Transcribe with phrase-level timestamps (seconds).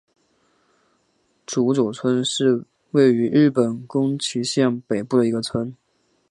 [1.45, 5.75] 诸冢村是位于日本宫崎县北部的一个村。